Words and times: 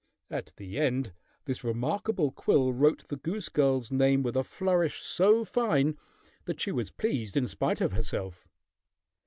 At 0.31 0.53
the 0.57 0.79
end, 0.79 1.13
this 1.45 1.63
remarkable 1.63 2.31
quill 2.31 2.73
wrote 2.73 3.07
the 3.09 3.17
goose 3.17 3.49
girl's 3.49 3.91
name 3.91 4.23
with 4.23 4.35
a 4.35 4.43
flourish 4.43 4.99
so 4.99 5.45
fine 5.45 5.95
that 6.45 6.59
she 6.59 6.71
was 6.71 6.89
pleased 6.89 7.37
in 7.37 7.45
spite 7.45 7.81
of 7.81 7.93
herself. 7.93 8.47